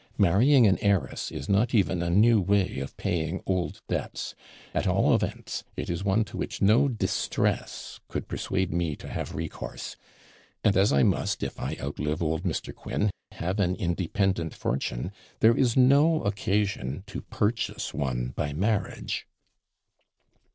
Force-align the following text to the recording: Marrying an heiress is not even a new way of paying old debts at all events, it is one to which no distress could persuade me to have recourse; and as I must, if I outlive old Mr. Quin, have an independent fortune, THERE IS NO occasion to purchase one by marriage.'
Marrying 0.17 0.65
an 0.65 0.79
heiress 0.79 1.29
is 1.31 1.47
not 1.47 1.75
even 1.75 2.01
a 2.01 2.09
new 2.09 2.41
way 2.41 2.79
of 2.79 2.97
paying 2.97 3.39
old 3.45 3.81
debts 3.87 4.33
at 4.73 4.87
all 4.87 5.13
events, 5.13 5.63
it 5.77 5.91
is 5.91 6.03
one 6.03 6.23
to 6.23 6.37
which 6.37 6.59
no 6.59 6.87
distress 6.87 7.99
could 8.07 8.27
persuade 8.27 8.73
me 8.73 8.95
to 8.95 9.07
have 9.07 9.35
recourse; 9.35 9.95
and 10.63 10.75
as 10.75 10.91
I 10.91 11.03
must, 11.03 11.43
if 11.43 11.59
I 11.59 11.77
outlive 11.79 12.23
old 12.23 12.45
Mr. 12.45 12.73
Quin, 12.73 13.11
have 13.33 13.59
an 13.59 13.75
independent 13.75 14.55
fortune, 14.55 15.11
THERE 15.39 15.55
IS 15.55 15.77
NO 15.77 16.23
occasion 16.23 17.03
to 17.05 17.21
purchase 17.21 17.93
one 17.93 18.29
by 18.29 18.53
marriage.' 18.53 19.27